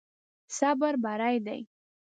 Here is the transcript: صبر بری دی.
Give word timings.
صبر 0.57 0.93
بری 1.03 1.37
دی. 1.45 1.61